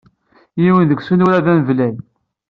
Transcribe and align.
Yiwen 0.63 0.87
deg-sen 0.89 1.23
ur 1.29 1.35
d 1.45 1.47
aneblal. 1.53 1.95